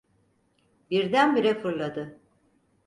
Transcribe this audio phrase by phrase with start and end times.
[0.91, 2.19] Birdenbire fırladı.